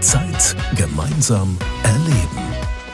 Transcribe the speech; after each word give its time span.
Zeit 0.00 0.54
gemeinsam 0.76 1.56
erleben. 1.82 2.48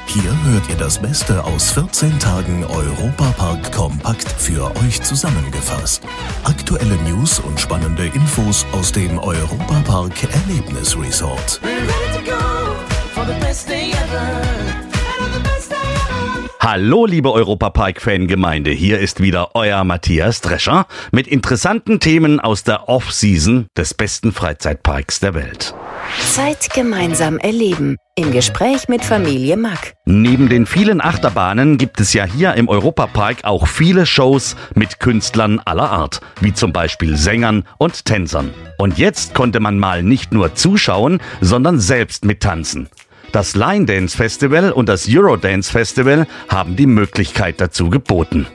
Hier 0.07 0.31
hört 0.45 0.69
ihr 0.71 0.77
das 0.77 0.99
Beste 0.99 1.43
aus 1.45 1.73
14 1.73 2.19
Tagen 2.19 2.65
Europapark 2.65 3.73
kompakt 3.73 4.31
für 4.39 4.75
euch 4.77 5.03
zusammengefasst. 5.03 6.03
Aktuelle 6.45 6.97
News 7.09 7.41
und 7.41 7.61
spannende 7.61 8.07
Infos 8.07 8.65
aus 8.73 8.93
dem 8.93 9.19
Europapark 9.19 10.13
Erlebnis 10.33 10.97
Resort. 10.99 11.61
Hallo, 16.61 17.07
liebe 17.07 17.33
Europapark-Fangemeinde. 17.33 18.71
Hier 18.71 18.99
ist 18.99 19.21
wieder 19.21 19.51
euer 19.55 19.85
Matthias 19.85 20.41
Drescher 20.41 20.87
mit 21.13 21.27
interessanten 21.27 22.01
Themen 22.01 22.41
aus 22.41 22.65
der 22.65 22.89
Off-Season 22.89 23.67
des 23.77 23.95
besten 23.95 24.33
Freizeitparks 24.33 25.21
der 25.21 25.35
Welt. 25.35 25.75
Zeit 26.21 26.71
gemeinsam 26.75 27.39
erleben. 27.39 27.97
Im 28.17 28.33
Gespräch 28.33 28.89
mit 28.89 29.05
Familie 29.05 29.57
Mack. 29.57 29.95
Neben 30.05 30.49
den 30.49 30.67
vielen 30.67 31.01
Achterbahnen 31.01 31.79
gibt 31.79 32.01
es 32.01 32.13
ja 32.13 32.25
hier 32.25 32.55
im 32.55 32.69
Europapark 32.69 33.45
auch 33.45 33.67
viele 33.67 34.07
Shows 34.07 34.57
mit 34.75 35.01
Künstlern 35.01 35.61
aller 35.65 35.91
Art, 35.91 36.21
wie 36.41 36.55
zum 36.55 36.73
Beispiel 36.73 37.17
Sängern 37.17 37.65
und 37.79 38.05
Tänzern. 38.05 38.55
Und 38.79 38.99
jetzt 38.99 39.35
konnte 39.35 39.61
man 39.61 39.79
mal 39.79 40.03
nicht 40.03 40.33
nur 40.33 40.55
zuschauen, 40.55 41.21
sondern 41.41 41.81
selbst 41.81 42.25
mittanzen. 42.25 42.89
Das 43.33 43.57
Line 43.57 43.87
Dance 43.87 44.17
Festival 44.17 44.71
und 44.71 44.89
das 44.89 45.09
Eurodance 45.09 45.71
Festival 45.71 46.27
haben 46.49 46.77
die 46.77 46.87
Möglichkeit 46.87 47.61
dazu 47.61 47.91
geboten. 47.91 48.47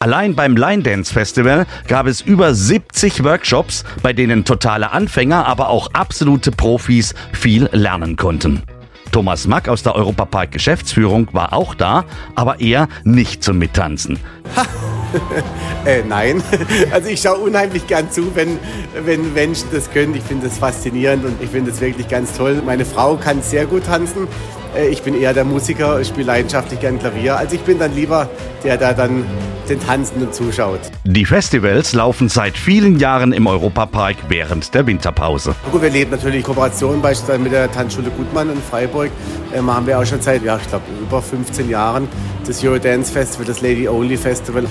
Allein 0.00 0.36
beim 0.36 0.56
Line 0.56 0.84
Dance 0.84 1.12
Festival 1.12 1.66
gab 1.88 2.06
es 2.06 2.20
über 2.20 2.54
70 2.54 3.24
Workshops, 3.24 3.84
bei 4.00 4.12
denen 4.12 4.44
totale 4.44 4.92
Anfänger, 4.92 5.44
aber 5.46 5.70
auch 5.70 5.90
absolute 5.92 6.52
Profis 6.52 7.14
viel 7.32 7.68
lernen 7.72 8.14
konnten. 8.14 8.62
Thomas 9.10 9.48
Mack 9.48 9.68
aus 9.68 9.82
der 9.82 9.96
Europapark 9.96 10.52
Geschäftsführung 10.52 11.28
war 11.32 11.52
auch 11.52 11.74
da, 11.74 12.04
aber 12.36 12.60
eher 12.60 12.88
nicht 13.02 13.42
zum 13.42 13.58
Mittanzen. 13.58 14.20
äh, 15.84 16.02
nein, 16.08 16.42
also 16.92 17.08
ich 17.08 17.20
schaue 17.20 17.38
unheimlich 17.38 17.86
gern 17.88 18.08
zu, 18.10 18.36
wenn, 18.36 18.58
wenn 19.04 19.32
Menschen 19.34 19.66
das 19.72 19.90
können. 19.90 20.14
Ich 20.14 20.22
finde 20.22 20.46
das 20.46 20.58
faszinierend 20.58 21.24
und 21.24 21.42
ich 21.42 21.50
finde 21.50 21.72
es 21.72 21.80
wirklich 21.80 22.08
ganz 22.08 22.36
toll. 22.36 22.62
Meine 22.64 22.84
Frau 22.84 23.16
kann 23.16 23.42
sehr 23.42 23.66
gut 23.66 23.86
tanzen. 23.86 24.28
Äh, 24.76 24.88
ich 24.88 25.02
bin 25.02 25.14
eher 25.14 25.34
der 25.34 25.44
Musiker, 25.44 26.02
spiele 26.04 26.26
leidenschaftlich 26.26 26.80
gern 26.80 26.98
Klavier. 26.98 27.36
Also 27.36 27.54
ich 27.54 27.62
bin 27.62 27.78
dann 27.78 27.94
lieber 27.94 28.28
der, 28.64 28.76
der 28.76 28.94
dann 28.94 29.24
den 29.68 29.80
Tanzenden 29.80 30.32
zuschaut. 30.32 30.80
Die 31.04 31.24
Festivals 31.24 31.92
laufen 31.92 32.28
seit 32.28 32.56
vielen 32.56 32.98
Jahren 32.98 33.32
im 33.32 33.46
Europapark 33.46 34.16
während 34.28 34.74
der 34.74 34.86
Winterpause. 34.86 35.54
Gut, 35.70 35.82
wir 35.82 35.90
leben 35.90 36.10
natürlich 36.10 36.42
Kooperationen 36.42 37.02
beispielsweise 37.02 37.38
mit 37.40 37.52
der 37.52 37.70
Tanzschule 37.70 38.10
Gutmann 38.10 38.50
in 38.50 38.62
Freiburg. 38.62 39.10
Ähm, 39.54 39.72
haben 39.72 39.86
wir 39.86 39.98
auch 39.98 40.06
schon 40.06 40.20
seit, 40.20 40.42
ja, 40.42 40.56
ich 40.56 40.68
glaube, 40.68 40.84
über 41.00 41.20
15 41.20 41.68
Jahren 41.68 42.08
das 42.46 42.64
Eurodance 42.64 43.12
Festival, 43.12 43.46
das 43.46 43.60
Lady 43.60 43.88
Only 43.88 44.16
Festival. 44.16 44.64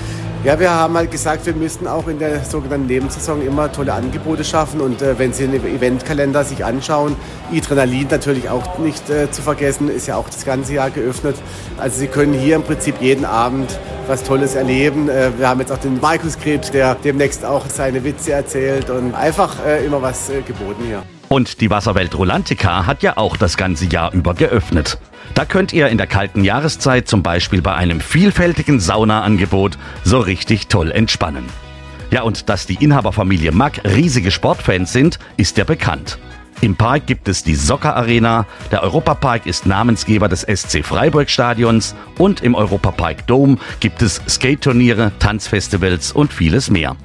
Ja, 0.44 0.58
wir 0.60 0.70
haben 0.70 0.96
halt 0.96 1.10
gesagt, 1.10 1.46
wir 1.46 1.54
müssten 1.54 1.88
auch 1.88 2.06
in 2.06 2.20
der 2.20 2.44
sogenannten 2.44 2.86
Nebensaison 2.86 3.44
immer 3.44 3.72
tolle 3.72 3.92
Angebote 3.92 4.44
schaffen. 4.44 4.80
Und 4.80 5.02
äh, 5.02 5.18
wenn 5.18 5.32
Sie 5.32 5.48
den 5.48 5.64
Eventkalender 5.64 6.44
sich 6.44 6.64
anschauen, 6.64 7.16
Adrenalin 7.52 8.06
natürlich 8.08 8.48
auch 8.48 8.78
nicht 8.78 9.10
äh, 9.10 9.28
zu 9.32 9.42
vergessen, 9.42 9.88
ist 9.90 10.06
ja 10.06 10.16
auch 10.16 10.30
das 10.30 10.44
ganze 10.44 10.74
Jahr 10.74 10.90
geöffnet. 10.90 11.34
Also 11.76 11.98
Sie 11.98 12.06
können 12.06 12.34
hier 12.34 12.54
im 12.54 12.62
Prinzip 12.62 13.00
jeden 13.00 13.24
Abend 13.24 13.80
was 14.06 14.22
Tolles 14.22 14.54
erleben. 14.54 15.08
Äh, 15.08 15.36
wir 15.36 15.48
haben 15.48 15.58
jetzt 15.58 15.72
auch 15.72 15.78
den 15.78 16.00
Markus 16.00 16.38
Krebs, 16.38 16.70
der 16.70 16.94
demnächst 16.94 17.44
auch 17.44 17.66
seine 17.68 18.04
Witze 18.04 18.32
erzählt 18.32 18.90
und 18.90 19.16
einfach 19.16 19.56
äh, 19.66 19.84
immer 19.84 20.00
was 20.00 20.30
äh, 20.30 20.42
geboten 20.42 20.84
hier. 20.86 21.02
Und 21.28 21.60
die 21.60 21.70
Wasserwelt 21.70 22.16
Rolantica 22.16 22.86
hat 22.86 23.02
ja 23.02 23.16
auch 23.16 23.36
das 23.36 23.56
ganze 23.56 23.86
Jahr 23.86 24.12
über 24.14 24.34
geöffnet. 24.34 24.98
Da 25.34 25.44
könnt 25.44 25.72
ihr 25.72 25.88
in 25.88 25.98
der 25.98 26.06
kalten 26.06 26.42
Jahreszeit 26.42 27.06
zum 27.06 27.22
Beispiel 27.22 27.60
bei 27.60 27.74
einem 27.74 28.00
vielfältigen 28.00 28.80
Saunaangebot 28.80 29.78
so 30.04 30.20
richtig 30.20 30.68
toll 30.68 30.90
entspannen. 30.90 31.44
Ja, 32.10 32.22
und 32.22 32.48
dass 32.48 32.66
die 32.66 32.82
Inhaberfamilie 32.82 33.52
Mack 33.52 33.82
riesige 33.84 34.30
Sportfans 34.30 34.92
sind, 34.92 35.18
ist 35.36 35.58
ja 35.58 35.64
bekannt. 35.64 36.18
Im 36.62 36.74
Park 36.74 37.06
gibt 37.06 37.28
es 37.28 37.44
die 37.44 37.54
Soccer 37.54 37.94
Arena, 37.94 38.46
der 38.72 38.82
Europapark 38.82 39.46
ist 39.46 39.66
Namensgeber 39.66 40.28
des 40.28 40.42
SC 40.42 40.84
Freiburg 40.84 41.30
Stadions 41.30 41.94
und 42.16 42.40
im 42.40 42.54
Europapark 42.54 43.26
Dome 43.26 43.58
gibt 43.78 44.02
es 44.02 44.20
Skate-Turniere, 44.28 45.12
Tanzfestivals 45.20 46.10
und 46.10 46.32
vieles 46.32 46.68
mehr. 46.70 46.96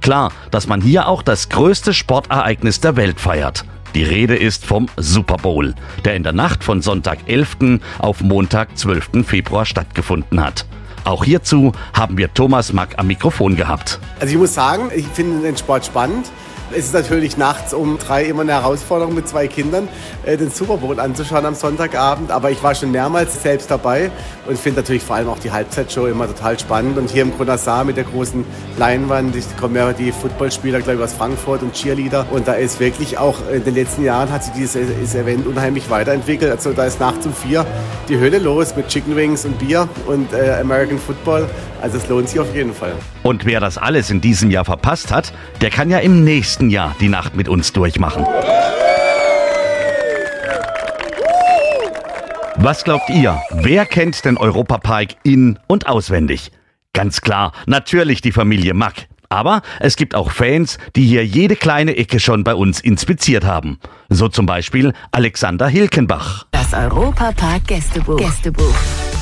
Klar, 0.00 0.32
dass 0.50 0.66
man 0.66 0.80
hier 0.80 1.08
auch 1.08 1.22
das 1.22 1.50
größte 1.50 1.92
Sportereignis 1.92 2.80
der 2.80 2.96
Welt 2.96 3.20
feiert. 3.20 3.64
Die 3.94 4.04
Rede 4.04 4.36
ist 4.36 4.64
vom 4.64 4.88
Super 4.96 5.36
Bowl, 5.36 5.74
der 6.06 6.16
in 6.16 6.22
der 6.22 6.32
Nacht 6.32 6.64
von 6.64 6.80
Sonntag 6.80 7.18
11. 7.26 7.80
auf 7.98 8.22
Montag 8.22 8.78
12. 8.78 9.26
Februar 9.26 9.66
stattgefunden 9.66 10.42
hat. 10.42 10.64
Auch 11.04 11.24
hierzu 11.24 11.72
haben 11.92 12.16
wir 12.16 12.32
Thomas 12.32 12.72
Mack 12.72 12.94
am 12.96 13.08
Mikrofon 13.08 13.54
gehabt. 13.54 14.00
Also 14.18 14.32
ich 14.32 14.38
muss 14.38 14.54
sagen, 14.54 14.90
ich 14.94 15.06
finde 15.08 15.42
den 15.42 15.58
Sport 15.58 15.84
spannend. 15.84 16.30
Es 16.74 16.86
ist 16.86 16.94
natürlich 16.94 17.36
nachts 17.36 17.74
um 17.74 17.98
drei 17.98 18.24
immer 18.24 18.42
eine 18.42 18.52
Herausforderung 18.52 19.14
mit 19.14 19.28
zwei 19.28 19.46
Kindern, 19.46 19.88
äh, 20.24 20.36
den 20.36 20.50
Super 20.50 20.78
Bowl 20.78 20.98
anzuschauen 20.98 21.44
am 21.44 21.54
Sonntagabend. 21.54 22.30
Aber 22.30 22.50
ich 22.50 22.62
war 22.62 22.74
schon 22.74 22.90
mehrmals 22.90 23.42
selbst 23.42 23.70
dabei 23.70 24.10
und 24.46 24.58
finde 24.58 24.80
natürlich 24.80 25.02
vor 25.02 25.16
allem 25.16 25.28
auch 25.28 25.38
die 25.38 25.50
Halbzeitshow 25.50 26.06
immer 26.06 26.26
total 26.26 26.58
spannend. 26.58 26.96
Und 26.96 27.10
hier 27.10 27.22
im 27.22 27.36
Konassar 27.36 27.84
mit 27.84 27.96
der 27.96 28.04
großen 28.04 28.44
Leinwand, 28.78 29.36
kommen 29.60 29.76
ja 29.76 29.92
die 29.92 30.12
Footballspieler, 30.12 30.80
glaube 30.80 30.98
ich, 30.98 31.04
aus 31.04 31.12
Frankfurt 31.12 31.62
und 31.62 31.74
Cheerleader. 31.74 32.26
Und 32.30 32.48
da 32.48 32.54
ist 32.54 32.80
wirklich 32.80 33.18
auch 33.18 33.36
in 33.52 33.64
den 33.64 33.74
letzten 33.74 34.04
Jahren 34.04 34.30
hat 34.30 34.44
sich 34.44 34.52
dieses 34.54 35.14
Event 35.14 35.46
unheimlich 35.46 35.90
weiterentwickelt. 35.90 36.50
Also 36.50 36.72
da 36.72 36.84
ist 36.84 37.00
nachts 37.00 37.26
um 37.26 37.34
vier 37.34 37.66
die 38.08 38.18
Hölle 38.18 38.38
los 38.38 38.74
mit 38.76 38.88
Chicken 38.88 39.16
Wings 39.16 39.44
und 39.44 39.58
Bier 39.58 39.88
und 40.06 40.32
äh, 40.32 40.60
American 40.60 40.98
Football. 40.98 41.48
Also 41.82 41.98
es 41.98 42.08
lohnt 42.08 42.28
sich 42.28 42.38
auf 42.38 42.54
jeden 42.54 42.72
Fall. 42.72 42.94
Und 43.24 43.44
wer 43.44 43.58
das 43.58 43.76
alles 43.76 44.08
in 44.08 44.20
diesem 44.20 44.52
Jahr 44.52 44.64
verpasst 44.64 45.10
hat, 45.10 45.32
der 45.60 45.70
kann 45.70 45.90
ja 45.90 45.98
im 45.98 46.22
nächsten 46.22 46.70
Jahr 46.70 46.94
die 47.00 47.08
Nacht 47.08 47.34
mit 47.34 47.48
uns 47.48 47.72
durchmachen. 47.72 48.24
Was 52.54 52.84
glaubt 52.84 53.10
ihr? 53.10 53.42
Wer 53.50 53.84
kennt 53.84 54.24
den 54.24 54.36
Europapark 54.36 55.16
in- 55.24 55.58
und 55.66 55.88
auswendig? 55.88 56.52
Ganz 56.92 57.20
klar, 57.20 57.50
natürlich 57.66 58.20
die 58.20 58.30
Familie 58.30 58.74
Mack. 58.74 59.08
Aber 59.28 59.62
es 59.80 59.96
gibt 59.96 60.14
auch 60.14 60.30
Fans, 60.30 60.78
die 60.94 61.04
hier 61.04 61.26
jede 61.26 61.56
kleine 61.56 61.96
Ecke 61.96 62.20
schon 62.20 62.44
bei 62.44 62.54
uns 62.54 62.78
inspiziert 62.80 63.44
haben. 63.44 63.80
So 64.08 64.28
zum 64.28 64.46
Beispiel 64.46 64.92
Alexander 65.10 65.66
Hilkenbach. 65.66 66.46
Das 66.52 66.72
Europapark 66.74 67.66
Gästebuch. 67.66 68.18
Gästebuch. 68.18 68.74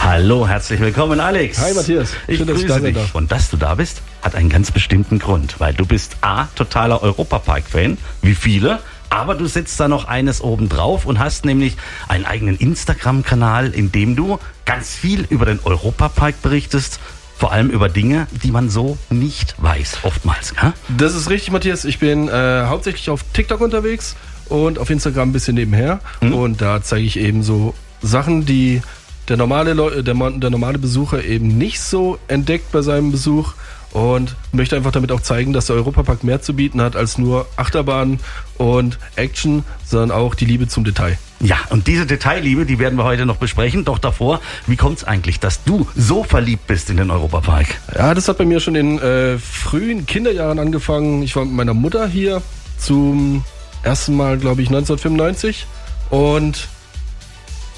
Hallo, 0.03 0.49
herzlich 0.49 0.81
willkommen, 0.81 1.21
Alex. 1.21 1.61
Hi, 1.61 1.75
Matthias. 1.75 2.13
Ich 2.27 2.39
Schön, 2.39 2.47
dass 2.47 2.57
ich 2.59 2.67
grüße 2.67 2.81
da 2.81 2.87
dich. 2.87 2.97
darf. 2.97 3.15
Und 3.15 3.31
dass 3.31 3.51
du 3.51 3.57
da 3.57 3.75
bist, 3.75 4.03
hat 4.23 4.35
einen 4.35 4.49
ganz 4.49 4.71
bestimmten 4.71 5.19
Grund, 5.19 5.61
weil 5.61 5.75
du 5.75 5.85
bist 5.85 6.17
A, 6.23 6.47
totaler 6.55 7.03
Europapark-Fan, 7.03 7.99
wie 8.23 8.35
viele, 8.35 8.81
aber 9.11 9.35
du 9.35 9.47
setzt 9.47 9.79
da 9.79 9.89
noch 9.89 10.07
eines 10.09 10.41
oben 10.41 10.69
drauf 10.69 11.05
und 11.05 11.19
hast 11.19 11.45
nämlich 11.45 11.77
einen 12.09 12.25
eigenen 12.25 12.57
Instagram-Kanal, 12.57 13.71
in 13.73 13.93
dem 13.93 14.17
du 14.17 14.39
ganz 14.65 14.95
viel 14.95 15.27
über 15.29 15.45
den 15.45 15.61
Europapark 15.63 16.41
berichtest, 16.43 16.99
vor 17.37 17.53
allem 17.53 17.69
über 17.71 17.89
Dinge, 17.89 18.27
die 18.43 18.51
man 18.51 18.71
so 18.71 18.99
nicht 19.11 19.55
weiß, 19.59 19.99
oftmals. 20.03 20.55
Gell? 20.55 20.73
Das 20.97 21.15
ist 21.15 21.29
richtig, 21.29 21.53
Matthias. 21.53 21.85
Ich 21.85 21.99
bin 21.99 22.29
äh, 22.29 22.65
hauptsächlich 22.67 23.11
auf 23.11 23.23
TikTok 23.33 23.61
unterwegs 23.61 24.17
und 24.49 24.79
auf 24.79 24.91
Instagram 24.91 25.31
ein 25.31 25.33
bisschen 25.33 25.55
nebenher. 25.55 26.01
Mhm. 26.21 26.35
Und 26.35 26.61
da 26.63 26.83
zeige 26.83 27.05
ich 27.07 27.19
eben 27.19 27.43
so 27.43 27.75
Sachen, 28.03 28.47
die 28.47 28.83
der 29.31 29.37
normale, 29.37 29.73
Leu 29.73 30.03
der, 30.03 30.15
der 30.15 30.51
normale 30.51 30.79
Besucher 30.79 31.25
eben 31.25 31.57
nicht 31.57 31.81
so 31.81 32.19
entdeckt 32.29 32.73
bei 32.73 32.83
seinem 32.83 33.13
Besuch. 33.13 33.55
Und 33.93 34.37
möchte 34.53 34.77
einfach 34.77 34.93
damit 34.93 35.11
auch 35.11 35.21
zeigen, 35.21 35.53
dass 35.53 35.67
der 35.67 35.75
Europapark 35.75 36.23
mehr 36.23 36.41
zu 36.41 36.55
bieten 36.55 36.81
hat 36.81 36.95
als 36.95 37.19
nur 37.19 37.49
Achterbahnen 37.57 38.21
und 38.57 39.01
Action, 39.17 39.65
sondern 39.85 40.13
auch 40.13 40.37
die 40.37 40.45
Liebe 40.45 40.69
zum 40.69 40.85
Detail. 40.85 41.19
Ja, 41.41 41.57
und 41.71 41.89
diese 41.89 42.07
Detailliebe, 42.07 42.67
die 42.67 42.79
werden 42.79 42.97
wir 42.97 43.03
heute 43.03 43.27
noch 43.27 43.39
besprechen. 43.39 43.85
Doch 43.85 43.99
davor, 43.99 44.41
wie 44.69 44.77
kommt 44.77 44.99
es 44.99 45.05
eigentlich, 45.05 45.41
dass 45.41 45.65
du 45.65 45.89
so 45.97 46.23
verliebt 46.23 46.69
bist 46.69 46.89
in 46.89 46.99
den 46.99 47.11
Europapark? 47.11 47.67
Ja, 47.93 48.15
das 48.15 48.29
hat 48.29 48.39
bei 48.39 48.45
mir 48.45 48.61
schon 48.61 48.77
in 48.77 49.01
äh, 49.01 49.39
frühen 49.39 50.07
Kinderjahren 50.07 50.61
angefangen. 50.61 51.25
Ich 51.25 51.35
war 51.35 51.45
mit 51.45 51.55
meiner 51.55 51.75
Mutter 51.75 52.07
hier 52.07 52.43
zum 52.79 53.45
ersten 53.83 54.17
Mal, 54.17 54.39
glaube 54.39 54.63
ich, 54.63 54.69
1995. 54.69 55.67
Und 56.11 56.69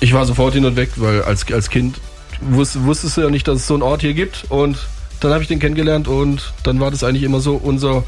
ich 0.02 0.12
war 0.12 0.26
sofort 0.26 0.54
hin 0.54 0.64
und 0.64 0.74
weg, 0.74 0.90
weil 0.96 1.22
als, 1.22 1.50
als 1.52 1.70
Kind 1.70 2.00
wus, 2.40 2.82
wusstest 2.82 3.16
du 3.16 3.20
ja 3.20 3.30
nicht, 3.30 3.46
dass 3.46 3.58
es 3.58 3.66
so 3.68 3.74
einen 3.74 3.84
Ort 3.84 4.00
hier 4.00 4.14
gibt. 4.14 4.44
Und 4.48 4.76
dann 5.20 5.32
habe 5.32 5.42
ich 5.42 5.48
den 5.48 5.60
kennengelernt 5.60 6.08
und 6.08 6.52
dann 6.64 6.80
war 6.80 6.90
das 6.90 7.04
eigentlich 7.04 7.22
immer 7.22 7.38
so 7.38 7.54
unser, 7.54 8.02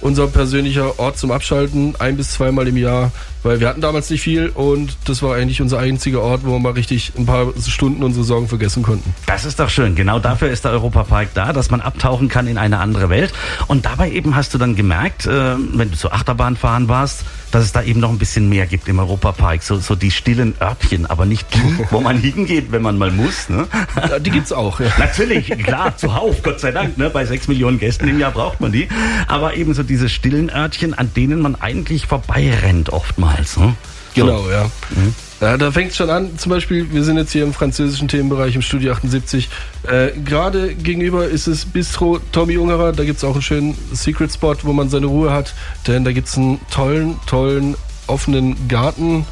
unser 0.00 0.28
persönlicher 0.28 0.98
Ort 0.98 1.18
zum 1.18 1.30
Abschalten, 1.30 1.94
ein 1.98 2.16
bis 2.16 2.32
zweimal 2.32 2.66
im 2.68 2.78
Jahr, 2.78 3.12
weil 3.42 3.60
wir 3.60 3.68
hatten 3.68 3.82
damals 3.82 4.08
nicht 4.08 4.22
viel 4.22 4.48
und 4.48 4.96
das 5.04 5.22
war 5.22 5.36
eigentlich 5.36 5.60
unser 5.60 5.78
einziger 5.78 6.22
Ort, 6.22 6.46
wo 6.46 6.52
wir 6.52 6.58
mal 6.58 6.72
richtig 6.72 7.12
ein 7.18 7.26
paar 7.26 7.52
Stunden 7.66 8.02
unsere 8.02 8.24
Sorgen 8.24 8.48
vergessen 8.48 8.82
konnten. 8.82 9.14
Das 9.26 9.44
ist 9.44 9.60
doch 9.60 9.68
schön. 9.68 9.94
Genau 9.94 10.18
dafür 10.18 10.48
ist 10.48 10.64
der 10.64 10.72
Europapark 10.72 11.34
da, 11.34 11.52
dass 11.52 11.70
man 11.70 11.82
abtauchen 11.82 12.28
kann 12.28 12.46
in 12.46 12.56
eine 12.56 12.78
andere 12.78 13.10
Welt. 13.10 13.34
Und 13.66 13.84
dabei 13.84 14.10
eben 14.10 14.34
hast 14.34 14.54
du 14.54 14.58
dann 14.58 14.74
gemerkt, 14.74 15.26
äh, 15.26 15.56
wenn 15.74 15.90
du 15.90 15.96
zur 15.98 16.14
Achterbahn 16.14 16.56
fahren 16.56 16.88
warst, 16.88 17.24
dass 17.56 17.64
es 17.64 17.72
da 17.72 17.82
eben 17.82 18.00
noch 18.00 18.10
ein 18.10 18.18
bisschen 18.18 18.50
mehr 18.50 18.66
gibt 18.66 18.86
im 18.86 18.98
Europapark. 18.98 19.62
So, 19.62 19.78
so 19.78 19.94
die 19.94 20.10
stillen 20.10 20.54
Örtchen, 20.60 21.06
aber 21.06 21.24
nicht 21.24 21.46
die, 21.54 21.86
wo 21.90 22.00
man 22.00 22.18
hingeht, 22.18 22.70
wenn 22.70 22.82
man 22.82 22.98
mal 22.98 23.10
muss. 23.10 23.48
Ne? 23.48 23.66
Ja, 23.96 24.18
die 24.18 24.30
gibt's 24.30 24.52
auch. 24.52 24.78
Ja. 24.78 24.92
Natürlich, 24.98 25.48
klar, 25.64 25.96
zuhauf, 25.96 26.42
Gott 26.42 26.60
sei 26.60 26.70
Dank. 26.70 26.98
Ne? 26.98 27.08
Bei 27.08 27.24
sechs 27.24 27.48
Millionen 27.48 27.78
Gästen 27.78 28.08
im 28.08 28.20
Jahr 28.20 28.32
braucht 28.32 28.60
man 28.60 28.72
die. 28.72 28.88
Aber 29.26 29.54
eben 29.54 29.72
so 29.72 29.82
diese 29.82 30.10
stillen 30.10 30.50
Örtchen, 30.50 30.92
an 30.92 31.10
denen 31.16 31.40
man 31.40 31.54
eigentlich 31.54 32.06
vorbeirennt 32.06 32.90
oftmals. 32.90 33.56
Ne? 33.56 33.74
Genau, 34.14 34.50
ja. 34.50 34.70
Mhm. 34.90 35.14
Ja, 35.40 35.58
da 35.58 35.70
fängt 35.70 35.90
es 35.90 35.96
schon 35.96 36.08
an. 36.08 36.38
Zum 36.38 36.50
Beispiel, 36.50 36.90
wir 36.92 37.04
sind 37.04 37.18
jetzt 37.18 37.32
hier 37.32 37.44
im 37.44 37.52
französischen 37.52 38.08
Themenbereich 38.08 38.54
im 38.54 38.62
Studio 38.62 38.92
78. 38.92 39.50
Äh, 39.86 40.12
Gerade 40.24 40.74
gegenüber 40.74 41.26
ist 41.26 41.46
es 41.46 41.66
Bistro 41.66 42.20
Tommy 42.32 42.56
Ungerer. 42.56 42.92
Da 42.92 43.04
gibt 43.04 43.18
es 43.18 43.24
auch 43.24 43.34
einen 43.34 43.42
schönen 43.42 43.78
Secret 43.92 44.32
Spot, 44.32 44.56
wo 44.62 44.72
man 44.72 44.88
seine 44.88 45.06
Ruhe 45.06 45.32
hat. 45.32 45.54
Denn 45.86 46.04
da 46.04 46.12
gibt 46.12 46.28
es 46.28 46.38
einen 46.38 46.58
tollen, 46.70 47.16
tollen, 47.26 47.76
offenen 48.06 48.66
Garten 48.66 49.26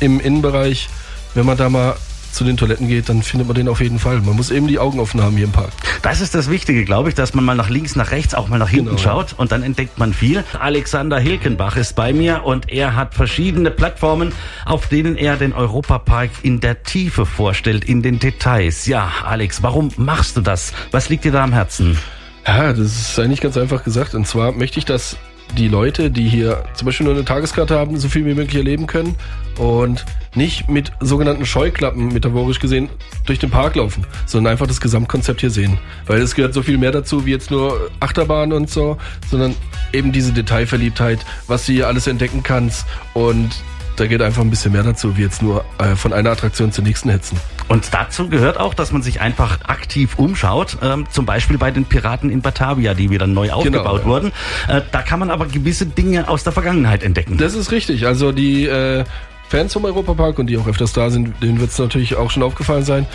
im 0.00 0.18
Innenbereich. 0.18 0.88
Wenn 1.34 1.44
man 1.44 1.58
da 1.58 1.68
mal 1.68 1.94
zu 2.32 2.44
den 2.44 2.56
Toiletten 2.56 2.88
geht, 2.88 3.08
dann 3.08 3.22
findet 3.22 3.48
man 3.48 3.54
den 3.54 3.68
auf 3.68 3.80
jeden 3.80 3.98
Fall. 3.98 4.20
Man 4.20 4.36
muss 4.36 4.50
eben 4.50 4.66
die 4.66 4.78
Augen 4.78 5.00
offen 5.00 5.22
haben 5.22 5.36
hier 5.36 5.46
im 5.46 5.52
Park. 5.52 5.70
Das 6.02 6.20
ist 6.20 6.34
das 6.34 6.50
Wichtige, 6.50 6.84
glaube 6.84 7.08
ich, 7.08 7.14
dass 7.14 7.34
man 7.34 7.44
mal 7.44 7.54
nach 7.54 7.68
links, 7.68 7.96
nach 7.96 8.10
rechts, 8.10 8.34
auch 8.34 8.48
mal 8.48 8.58
nach 8.58 8.68
hinten 8.68 8.90
genau. 8.90 8.98
schaut 9.02 9.34
und 9.36 9.52
dann 9.52 9.62
entdeckt 9.62 9.98
man 9.98 10.12
viel. 10.12 10.44
Alexander 10.58 11.18
Hilkenbach 11.18 11.76
ist 11.76 11.94
bei 11.94 12.12
mir 12.12 12.44
und 12.44 12.70
er 12.70 12.94
hat 12.94 13.14
verschiedene 13.14 13.70
Plattformen, 13.70 14.32
auf 14.64 14.88
denen 14.88 15.16
er 15.16 15.36
den 15.36 15.52
Europapark 15.52 16.30
in 16.42 16.60
der 16.60 16.82
Tiefe 16.82 17.26
vorstellt, 17.26 17.84
in 17.84 18.02
den 18.02 18.18
Details. 18.18 18.86
Ja, 18.86 19.10
Alex, 19.24 19.62
warum 19.62 19.90
machst 19.96 20.36
du 20.36 20.40
das? 20.40 20.72
Was 20.90 21.08
liegt 21.08 21.24
dir 21.24 21.32
da 21.32 21.44
am 21.44 21.52
Herzen? 21.52 21.98
Ja, 22.46 22.72
das 22.72 22.78
ist 22.80 23.18
eigentlich 23.18 23.40
ganz 23.40 23.56
einfach 23.58 23.84
gesagt. 23.84 24.14
Und 24.14 24.26
zwar 24.26 24.52
möchte 24.52 24.78
ich, 24.78 24.86
dass 24.86 25.18
die 25.56 25.68
Leute, 25.68 26.10
die 26.10 26.28
hier 26.28 26.64
zum 26.74 26.86
Beispiel 26.86 27.06
nur 27.06 27.14
eine 27.14 27.24
Tageskarte 27.24 27.78
haben, 27.78 27.98
so 27.98 28.08
viel 28.08 28.24
wie 28.26 28.34
möglich 28.34 28.56
erleben 28.56 28.86
können 28.86 29.16
und 29.58 30.04
nicht 30.34 30.68
mit 30.68 30.92
sogenannten 31.00 31.46
Scheuklappen, 31.46 32.08
metaphorisch 32.08 32.60
gesehen, 32.60 32.88
durch 33.26 33.38
den 33.38 33.50
Park 33.50 33.76
laufen, 33.76 34.06
sondern 34.26 34.52
einfach 34.52 34.66
das 34.66 34.80
Gesamtkonzept 34.80 35.40
hier 35.40 35.50
sehen. 35.50 35.78
Weil 36.06 36.20
es 36.20 36.34
gehört 36.34 36.54
so 36.54 36.62
viel 36.62 36.78
mehr 36.78 36.92
dazu, 36.92 37.26
wie 37.26 37.30
jetzt 37.30 37.50
nur 37.50 37.90
Achterbahn 38.00 38.52
und 38.52 38.70
so, 38.70 38.98
sondern 39.30 39.54
eben 39.92 40.12
diese 40.12 40.32
Detailverliebtheit, 40.32 41.24
was 41.46 41.66
du 41.66 41.72
hier 41.72 41.88
alles 41.88 42.06
entdecken 42.06 42.42
kannst 42.42 42.86
und 43.14 43.50
da 43.96 44.06
geht 44.06 44.22
einfach 44.22 44.42
ein 44.42 44.50
bisschen 44.50 44.72
mehr 44.72 44.84
dazu, 44.84 45.16
wie 45.16 45.22
jetzt 45.22 45.42
nur 45.42 45.64
äh, 45.78 45.96
von 45.96 46.12
einer 46.12 46.30
Attraktion 46.30 46.70
zur 46.70 46.84
nächsten 46.84 47.10
hetzen. 47.10 47.36
Und 47.68 47.92
dazu 47.92 48.28
gehört 48.28 48.58
auch, 48.58 48.74
dass 48.74 48.92
man 48.92 49.02
sich 49.02 49.20
einfach 49.20 49.60
aktiv 49.64 50.18
umschaut, 50.18 50.78
ähm, 50.82 51.06
zum 51.10 51.26
Beispiel 51.26 51.58
bei 51.58 51.70
den 51.70 51.84
Piraten 51.84 52.30
in 52.30 52.40
Batavia, 52.40 52.94
die 52.94 53.10
wieder 53.10 53.26
neu 53.26 53.46
genau, 53.46 53.58
aufgebaut 53.58 53.84
genau, 53.84 53.96
ja. 53.98 54.04
wurden. 54.04 54.32
Äh, 54.68 54.80
da 54.90 55.02
kann 55.02 55.20
man 55.20 55.30
aber 55.30 55.46
gewisse 55.46 55.86
Dinge 55.86 56.28
aus 56.28 56.44
der 56.44 56.52
Vergangenheit 56.52 57.02
entdecken. 57.02 57.36
Das 57.36 57.54
ist 57.54 57.70
richtig. 57.70 58.06
Also 58.06 58.32
die 58.32 58.66
äh, 58.66 59.04
Fans 59.48 59.72
vom 59.72 59.84
Europapark 59.84 60.38
und 60.38 60.46
die 60.46 60.56
auch 60.58 60.66
öfters 60.66 60.92
da 60.92 61.10
sind, 61.10 61.42
denen 61.42 61.60
wird 61.60 61.70
es 61.70 61.78
natürlich 61.78 62.16
auch 62.16 62.30
schon 62.30 62.42
aufgefallen 62.42 62.84
sein. 62.84 63.06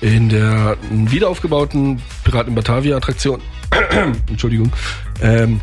In 0.00 0.28
der 0.28 0.76
wiederaufgebauten 0.90 2.02
Piraten 2.24 2.50
in 2.50 2.54
Batavia 2.54 2.96
Attraktion, 2.96 3.40
Entschuldigung, 4.28 4.72
ähm, 5.20 5.60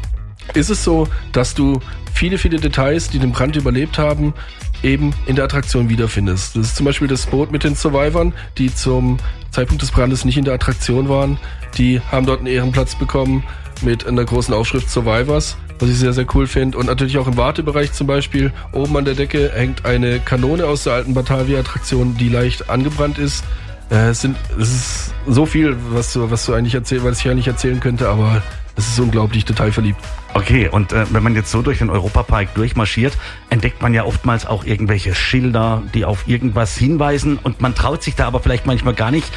ist 0.54 0.70
es 0.70 0.84
so, 0.84 1.08
dass 1.34 1.54
du 1.54 1.80
viele, 2.14 2.38
viele 2.38 2.58
Details, 2.58 3.10
die 3.10 3.20
den 3.20 3.32
Brand 3.32 3.56
überlebt 3.56 3.98
haben, 3.98 4.34
eben 4.84 5.14
in 5.26 5.36
der 5.36 5.46
Attraktion 5.46 5.90
wiederfindest. 5.90 6.56
Das 6.56 6.68
ist 6.68 6.76
zum 6.76 6.86
Beispiel 6.86 7.08
das 7.08 7.26
Boot 7.26 7.52
mit 7.52 7.64
den 7.64 7.76
Survivern, 7.76 8.34
die 8.58 8.74
zum 8.74 9.18
Zeitpunkt 9.52 9.82
des 9.82 9.92
Brandes 9.92 10.26
nicht 10.26 10.38
in 10.38 10.46
der 10.46 10.54
Attraktion 10.54 11.10
waren. 11.10 11.38
Die 11.78 12.02
haben 12.12 12.26
dort 12.26 12.40
einen 12.40 12.48
Ehrenplatz 12.48 12.96
bekommen 12.96 13.44
mit 13.82 14.06
einer 14.06 14.26
großen 14.26 14.54
Aufschrift 14.54 14.90
Survivors, 14.90 15.58
was 15.80 15.90
ich 15.90 15.98
sehr, 15.98 16.14
sehr 16.14 16.26
cool 16.34 16.48
finde. 16.48 16.78
Und 16.78 16.88
natürlich 16.88 17.18
auch 17.18 17.28
im 17.28 17.38
Wartebereich 17.38 17.94
zum 17.94 18.08
Beispiel. 18.08 18.52
Oben 18.74 18.96
an 18.98 19.06
der 19.06 19.16
Decke 19.16 19.52
hängt 19.54 19.86
eine 19.86 20.20
Kanone 20.20 20.66
aus 20.66 20.84
der 20.84 20.94
alten 20.94 21.14
Batavia-Attraktion, 21.14 22.18
die 22.18 22.30
leicht 22.30 22.70
angebrannt 22.70 23.18
ist. 23.18 23.44
Äh, 23.90 24.10
es, 24.10 24.22
sind, 24.22 24.38
es 24.60 24.72
ist 24.72 25.14
so 25.28 25.46
viel, 25.46 25.76
was 25.92 26.14
du, 26.14 26.30
was 26.30 26.46
du 26.46 26.54
eigentlich 26.54 26.76
erzählen, 26.76 27.04
was 27.04 27.20
ich 27.20 27.30
eigentlich 27.30 27.48
erzählen 27.48 27.80
könnte, 27.80 28.10
aber 28.10 28.42
es 28.76 28.88
ist 28.88 29.00
unglaublich 29.00 29.46
detailverliebt. 29.46 30.00
Okay, 30.34 30.70
und 30.70 30.94
äh, 30.94 31.06
wenn 31.12 31.24
man 31.24 31.36
jetzt 31.36 31.52
so 31.52 31.62
durch 31.62 31.80
den 31.80 31.90
Europapark 31.90 32.54
durchmarschiert, 32.54 33.18
entdeckt 33.50 33.82
man 33.82 33.94
ja 33.94 34.06
oftmals 34.06 34.46
auch 34.46 34.64
irgendwelche 34.64 35.16
Schilder, 35.16 35.82
die 35.94 36.06
auf 36.06 36.28
irgendwas 36.28 36.78
hinweisen 36.78 37.40
und 37.42 37.62
man 37.62 37.76
traut 37.76 38.04
sich 38.04 38.16
da 38.16 38.28
aber 38.28 38.40
vielleicht 38.40 38.66
manchmal 38.66 38.94
gar 38.94 39.12
nicht 39.12 39.30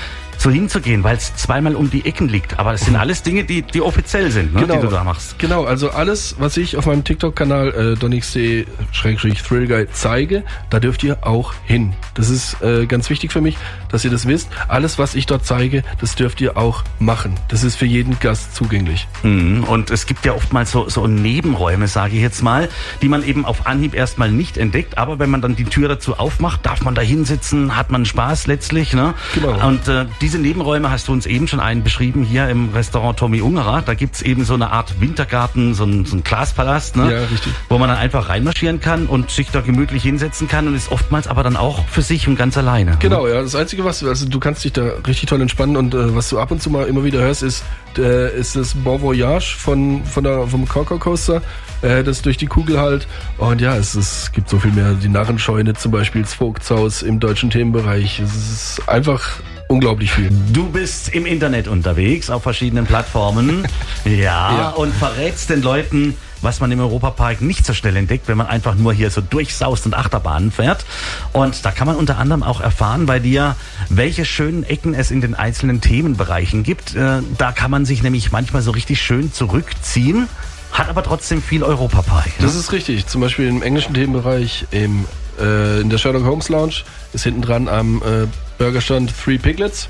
so 0.43 0.51
hinzugehen, 0.51 1.05
weil 1.05 1.17
es 1.17 1.35
zweimal 1.37 1.77
um 1.77 1.89
die 1.89 2.05
Ecken 2.05 2.29
liegt. 2.29 2.59
Aber 2.59 2.75
es 2.75 2.83
sind 2.83 2.97
alles 2.97 3.23
Dinge, 3.23 3.45
die, 3.45 3.63
die 3.63 3.81
offiziell 3.81 4.31
sind, 4.31 4.53
ne, 4.55 4.63
genau, 4.63 4.75
die 4.77 4.83
du 4.83 4.89
da 4.89 5.05
machst. 5.05 5.39
Genau, 5.39 5.65
also 5.65 5.91
alles, 5.91 6.37
was 6.39 6.57
ich 6.57 6.77
auf 6.77 6.87
meinem 6.87 7.05
TikTok-Kanal 7.05 7.69
äh, 7.69 7.97
donixc-thrillguide 7.97 9.89
zeige, 9.93 10.43
da 10.69 10.81
dürft 10.81 11.05
ihr 11.05 11.25
auch 11.27 11.55
hin. 11.65 11.95
Das 12.15 12.29
ist 12.29 12.61
äh, 12.61 12.87
ganz 12.87 13.09
wichtig 13.09 13.33
für 13.33 13.41
mich, 13.41 13.57
dass 13.93 14.05
ihr 14.05 14.11
das 14.11 14.27
wisst. 14.27 14.49
Alles, 14.69 14.99
was 14.99 15.15
ich 15.15 15.27
dort 15.27 15.47
zeige, 15.47 15.85
das 16.01 16.17
dürft 16.17 16.41
ihr 16.41 16.57
auch 16.57 16.83
machen. 16.99 17.35
Das 17.49 17.63
ist 17.63 17.77
für 17.77 17.87
jeden 17.87 18.19
Gast 18.19 18.57
zugänglich. 18.57 19.07
Mhm. 19.23 19.65
Und 19.65 19.91
es 19.91 20.07
gibt 20.07 20.25
ja 20.25 20.33
oftmals 20.33 20.71
so, 20.73 20.89
so 20.89 21.07
Nebenräume, 21.07 21.87
sage 21.87 22.17
ich 22.17 22.23
jetzt 22.23 22.43
mal, 22.43 22.69
die 23.03 23.09
man 23.09 23.25
eben 23.25 23.45
auf 23.45 23.67
Anhieb 23.67 23.95
erstmal 23.95 24.31
nicht 24.31 24.59
entdeckt. 24.59 24.99
Aber 24.99 25.19
wenn 25.19 25.31
man 25.31 25.41
dann 25.41 25.55
die 25.55 25.65
Tür 25.65 25.89
dazu 25.89 26.19
aufmacht, 26.19 26.67
darf 26.67 26.83
man 26.83 26.95
da 26.95 27.03
hinsitzen, 27.03 27.77
hat 27.77 27.91
man 27.91 28.05
Spaß 28.05 28.47
letztlich. 28.47 28.95
Ne? 28.95 29.15
Genau. 29.35 29.67
Und 29.67 29.87
äh, 29.89 30.07
diese 30.21 30.39
Nebenräume 30.39 30.91
hast 30.91 31.09
du 31.09 31.13
uns 31.13 31.27
eben 31.27 31.47
schon 31.47 31.61
einen 31.61 31.83
beschrieben 31.83 32.25
hier 32.25 32.49
im 32.49 32.71
Restaurant 32.71 33.19
Tommy 33.19 33.41
Ungerer. 33.41 33.83
Da 33.83 33.95
gibt's 33.95 34.23
eben 34.23 34.45
so 34.45 34.55
eine 34.55 34.71
Art 34.71 35.01
Wintergarten, 35.01 35.75
so 35.75 35.85
ein, 35.85 36.05
so 36.05 36.17
ein 36.17 36.25
Glaspalast, 36.25 36.97
ne? 36.97 37.13
ja, 37.13 37.19
richtig. 37.21 37.53
wo 37.69 37.79
man 37.79 37.89
dann 37.89 37.99
einfach 37.99 38.29
reinmarschieren 38.29 38.81
kann 38.81 39.07
und 39.07 39.31
sich 39.31 39.51
da 39.51 39.61
gemütlich 39.61 40.03
hinsetzen 40.03 40.49
kann 40.49 40.67
und 40.67 40.75
ist 40.75 40.91
oftmals 40.91 41.27
aber 41.27 41.43
dann 41.43 41.57
auch 41.57 41.87
für 41.89 42.03
sich 42.03 42.27
und 42.29 42.37
ganz 42.37 42.57
alleine. 42.57 42.97
Genau, 42.99 43.27
ja. 43.27 43.43
Das 43.43 43.55
Einzige, 43.55 43.82
was 43.85 44.03
also 44.05 44.29
du 44.29 44.41
kannst 44.41 44.65
dich 44.65 44.73
da 44.73 44.83
richtig 45.07 45.27
toll 45.27 45.41
entspannen 45.41 45.77
und 45.77 45.95
äh, 45.95 46.15
was 46.15 46.29
du 46.29 46.39
ab 46.39 46.51
und 46.51 46.63
zu 46.63 46.71
mal 46.71 46.87
immer 46.87 47.05
wieder 47.05 47.21
hörst, 47.21 47.43
ist, 47.43 47.65
äh, 47.99 48.39
ist 48.39 48.57
das 48.57 48.75
Bon 48.75 49.01
Voyage 49.01 49.57
von, 49.57 50.05
von 50.05 50.25
der, 50.25 50.47
vom 50.47 50.67
Coco 50.67 50.99
Coaster 50.99 51.43
äh, 51.83 52.03
das 52.03 52.23
durch 52.23 52.37
die 52.37 52.47
Kugel 52.47 52.79
halt. 52.79 53.07
Und 53.39 53.61
ja, 53.61 53.77
es, 53.77 53.95
es 53.95 54.33
gibt 54.33 54.49
so 54.49 54.59
viel 54.59 54.73
mehr. 54.73 54.95
Die 54.95 55.09
Narrenscheune 55.09 55.75
zum 55.75 55.93
Beispiel, 55.93 56.23
das 56.23 56.35
Vogtshaus 56.35 57.03
im 57.03 57.21
deutschen 57.21 57.51
Themenbereich. 57.51 58.21
Es 58.21 58.35
ist 58.35 58.89
einfach 58.89 59.41
unglaublich 59.69 60.13
viel. 60.13 60.31
Du 60.53 60.69
bist 60.69 61.09
im 61.11 61.27
Internet 61.27 61.69
unterwegs, 61.69 62.31
auf 62.31 62.43
verschiedenen 62.43 62.87
Plattformen. 62.87 63.67
ja, 64.05 64.13
ja, 64.15 64.69
und 64.71 64.95
verrätst 64.95 65.51
den 65.51 65.63
Leuten, 65.63 66.15
was 66.43 66.61
man 66.61 66.71
im 66.73 66.81
Europapark 66.81 67.41
nicht 67.41 67.65
so 67.65 67.75
schnell 67.75 67.97
entdeckt, 67.97 68.29
wenn 68.29 68.37
man 68.37 68.47
einfach 68.47 68.75
nur 68.75 68.93
hier 68.93 69.11
so 69.11 69.21
durchsaust 69.21 69.87
und 69.87 69.95
Achterbahnen 69.95 70.51
fährt. 70.51 70.85
Und 71.33 71.65
da 71.65 71.71
kann 71.71 71.87
man 71.87 71.97
unter 71.97 72.19
anderem 72.19 72.43
auch 72.43 72.61
erfahren 72.61 73.07
bei 73.07 73.19
dir, 73.19 73.57
welche 73.89 74.25
schönen 74.25 74.65
Ecken 74.65 74.95
es 74.95 75.11
in 75.11 75.21
den 75.21 75.35
einzelnen 75.35 75.81
Themenbereichen 75.81 76.63
gibt. 76.63 76.95
Äh, 76.95 77.21
da 77.39 77.53
kann 77.53 77.71
man 77.71 77.85
sich 77.85 78.03
nämlich 78.03 78.33
manchmal 78.33 78.63
so 78.63 78.71
richtig 78.71 79.01
schön 79.01 79.33
zurückziehen 79.33 80.29
hat 80.73 80.89
aber 80.89 81.03
trotzdem 81.03 81.43
viel 81.43 81.63
Europapark. 81.63 82.27
Ne? 82.27 82.47
Das 82.47 82.55
ist 82.55 82.73
richtig. 82.73 83.07
Zum 83.07 83.21
Beispiel 83.21 83.47
im 83.47 83.63
englischen 83.63 83.93
Themenbereich, 83.95 84.67
im, 84.71 85.05
äh, 85.39 85.81
in 85.81 85.91
der 85.91 85.99
Sherlock 85.99 86.25
Holmes 86.25 86.49
Lounge, 86.49 86.77
ist 87.13 87.25
hinten 87.25 87.43
dran 87.43 87.69
am 87.69 87.99
äh, 87.99 88.27
Burgerstand 88.59 89.13
Three 89.23 89.39
Piglets. 89.39 89.89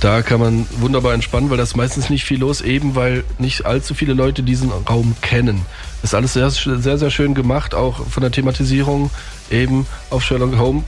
Da 0.00 0.22
kann 0.22 0.40
man 0.40 0.66
wunderbar 0.78 1.14
entspannen, 1.14 1.48
weil 1.48 1.56
da 1.56 1.62
ist 1.62 1.76
meistens 1.76 2.10
nicht 2.10 2.24
viel 2.24 2.38
los, 2.38 2.60
eben 2.60 2.94
weil 2.94 3.24
nicht 3.38 3.64
allzu 3.64 3.94
viele 3.94 4.12
Leute 4.12 4.42
diesen 4.42 4.70
Raum 4.70 5.16
kennen. 5.22 5.62
Das 6.02 6.10
ist 6.10 6.14
alles 6.14 6.32
sehr, 6.34 6.50
sehr, 6.50 6.98
sehr 6.98 7.10
schön 7.10 7.34
gemacht, 7.34 7.74
auch 7.74 8.06
von 8.06 8.20
der 8.20 8.30
Thematisierung 8.30 9.10
eben 9.50 9.86
auf 10.10 10.24
Sherlock 10.24 10.56
Holmes, 10.58 10.84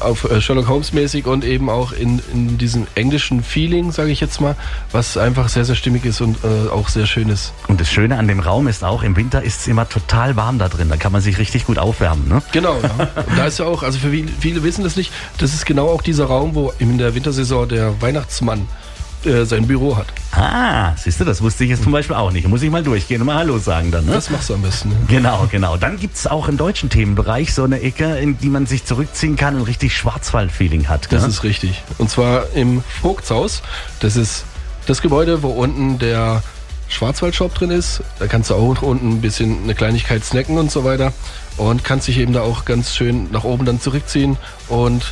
auf 0.00 0.30
äh, 0.30 0.40
Sherlock 0.40 0.68
Holmes 0.68 0.92
mäßig 0.92 1.26
und 1.26 1.44
eben 1.44 1.68
auch 1.68 1.92
in, 1.92 2.20
in 2.32 2.58
diesem 2.58 2.86
englischen 2.94 3.42
Feeling, 3.42 3.92
sage 3.92 4.10
ich 4.10 4.20
jetzt 4.20 4.40
mal, 4.40 4.56
was 4.92 5.16
einfach 5.16 5.48
sehr, 5.48 5.64
sehr 5.64 5.74
stimmig 5.74 6.04
ist 6.04 6.20
und 6.20 6.38
äh, 6.44 6.70
auch 6.70 6.88
sehr 6.88 7.06
schön 7.06 7.28
ist. 7.28 7.52
Und 7.68 7.80
das 7.80 7.90
Schöne 7.90 8.18
an 8.18 8.28
dem 8.28 8.40
Raum 8.40 8.68
ist 8.68 8.84
auch, 8.84 9.02
im 9.02 9.16
Winter 9.16 9.42
ist 9.42 9.60
es 9.60 9.66
immer 9.66 9.88
total 9.88 10.36
warm 10.36 10.58
da 10.58 10.68
drin. 10.68 10.88
Da 10.88 10.96
kann 10.96 11.12
man 11.12 11.20
sich 11.20 11.38
richtig 11.38 11.66
gut 11.66 11.78
aufwärmen. 11.78 12.28
Ne? 12.28 12.42
Genau, 12.52 12.78
ja. 12.80 13.08
Und 13.26 13.38
da 13.38 13.46
ist 13.46 13.58
ja 13.58 13.66
auch, 13.66 13.82
also 13.82 13.98
für 13.98 14.10
viele, 14.10 14.30
viele 14.40 14.62
wissen 14.62 14.84
das 14.84 14.96
nicht, 14.96 15.12
das 15.38 15.54
ist 15.54 15.66
genau 15.66 15.88
auch 15.88 16.02
dieser 16.02 16.26
Raum, 16.26 16.54
wo 16.54 16.72
in 16.78 16.98
der 16.98 17.14
Wintersaison 17.14 17.68
der 17.68 18.00
Weihnachtsmann 18.00 18.68
äh, 19.24 19.44
sein 19.44 19.66
Büro 19.66 19.96
hat. 19.96 20.06
Ah, 20.38 20.94
siehst 20.96 21.18
du, 21.18 21.24
das 21.24 21.42
wusste 21.42 21.64
ich 21.64 21.70
jetzt 21.70 21.82
zum 21.82 21.90
Beispiel 21.90 22.14
auch 22.14 22.30
nicht. 22.30 22.46
Muss 22.46 22.62
ich 22.62 22.70
mal 22.70 22.84
durchgehen 22.84 23.20
und 23.20 23.26
mal 23.26 23.38
Hallo 23.38 23.58
sagen 23.58 23.90
dann. 23.90 24.06
Ne? 24.06 24.12
Das 24.12 24.30
machst 24.30 24.48
du 24.48 24.54
am 24.54 24.62
besten. 24.62 24.90
Ne? 24.90 24.96
Genau, 25.08 25.48
genau. 25.50 25.76
Dann 25.76 25.98
gibt 25.98 26.14
es 26.14 26.28
auch 26.28 26.48
im 26.48 26.56
deutschen 26.56 26.90
Themenbereich 26.90 27.52
so 27.52 27.64
eine 27.64 27.80
Ecke, 27.80 28.16
in 28.18 28.38
die 28.38 28.48
man 28.48 28.66
sich 28.66 28.84
zurückziehen 28.84 29.34
kann 29.34 29.56
und 29.56 29.62
richtig 29.62 29.96
Schwarzwald-Feeling 29.96 30.88
hat. 30.88 31.12
Das 31.12 31.26
ist 31.26 31.42
richtig. 31.42 31.82
Und 31.98 32.08
zwar 32.08 32.52
im 32.54 32.84
Vogtshaus. 33.02 33.62
Das 33.98 34.14
ist 34.14 34.44
das 34.86 35.02
Gebäude, 35.02 35.42
wo 35.42 35.48
unten 35.48 35.98
der 35.98 36.42
Schwarzwaldshop 36.88 37.54
drin 37.54 37.70
ist. 37.70 38.02
Da 38.20 38.28
kannst 38.28 38.50
du 38.50 38.54
auch 38.54 38.82
unten 38.82 39.14
ein 39.14 39.20
bisschen 39.20 39.64
eine 39.64 39.74
Kleinigkeit 39.74 40.24
snacken 40.24 40.56
und 40.56 40.70
so 40.70 40.84
weiter. 40.84 41.12
Und 41.56 41.82
kannst 41.82 42.06
dich 42.06 42.18
eben 42.18 42.32
da 42.32 42.42
auch 42.42 42.64
ganz 42.64 42.94
schön 42.94 43.28
nach 43.32 43.42
oben 43.42 43.64
dann 43.64 43.80
zurückziehen 43.80 44.36
und 44.68 45.02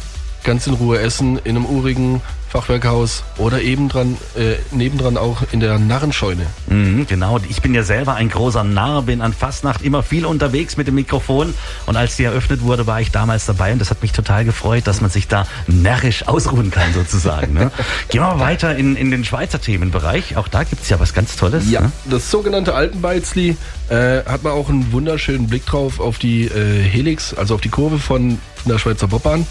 ganz 0.46 0.66
in 0.66 0.72
Ruhe 0.74 0.98
essen 0.98 1.38
in 1.44 1.56
einem 1.56 1.66
urigen 1.66 2.22
Fachwerkhaus 2.48 3.24
oder 3.38 3.60
eben 3.60 3.88
dran, 3.88 4.16
äh, 4.36 4.54
nebendran 4.70 5.16
auch 5.18 5.42
in 5.50 5.58
der 5.60 5.78
Narrenscheune. 5.78 6.46
Mhm, 6.68 7.06
genau, 7.06 7.38
ich 7.48 7.60
bin 7.60 7.74
ja 7.74 7.82
selber 7.82 8.14
ein 8.14 8.28
großer 8.30 8.62
Narr, 8.62 9.02
bin 9.02 9.20
an 9.20 9.32
Fastnacht 9.32 9.82
immer 9.82 10.04
viel 10.04 10.24
unterwegs 10.24 10.76
mit 10.76 10.86
dem 10.86 10.94
Mikrofon 10.94 11.52
und 11.86 11.96
als 11.96 12.16
die 12.16 12.22
eröffnet 12.24 12.62
wurde, 12.62 12.86
war 12.86 13.00
ich 13.00 13.10
damals 13.10 13.46
dabei 13.46 13.72
und 13.72 13.80
das 13.80 13.90
hat 13.90 14.00
mich 14.00 14.12
total 14.12 14.44
gefreut, 14.44 14.86
dass 14.86 15.00
man 15.00 15.10
sich 15.10 15.26
da 15.26 15.46
närrisch 15.66 16.28
ausruhen 16.28 16.70
kann 16.70 16.94
sozusagen. 16.94 17.52
Ne? 17.52 17.72
Gehen 18.08 18.22
wir 18.22 18.34
mal 18.34 18.38
weiter 18.40 18.76
in, 18.76 18.94
in 18.96 19.10
den 19.10 19.24
Schweizer 19.24 19.60
Themenbereich, 19.60 20.36
auch 20.36 20.46
da 20.48 20.62
gibt's 20.62 20.88
ja 20.88 21.00
was 21.00 21.12
ganz 21.12 21.36
Tolles. 21.36 21.68
Ja, 21.68 21.80
Ne? 21.80 21.92
das 22.06 22.30
sogenannte 22.30 22.74
Altenbeizli 22.74 23.56
äh, 23.90 24.22
hat 24.24 24.44
man 24.44 24.52
auch 24.52 24.68
einen 24.70 24.92
wunderschönen 24.92 25.48
Blick 25.48 25.66
drauf 25.66 25.98
auf 26.00 26.18
die 26.18 26.44
äh, 26.44 26.82
Helix, 26.82 27.34
also 27.34 27.56
auf 27.56 27.60
die 27.60 27.70
Kurve 27.70 27.98
von, 27.98 28.38
von 28.54 28.72
der 28.72 28.78
Schweizer 28.78 29.08
Bobbahn. 29.08 29.46